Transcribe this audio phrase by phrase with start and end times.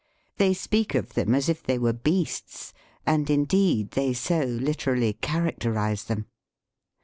[0.37, 2.73] They speak of them as if they were beasts,
[3.05, 6.25] and, indeed, they so literally characterize them.